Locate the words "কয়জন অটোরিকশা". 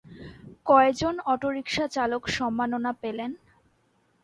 0.65-1.85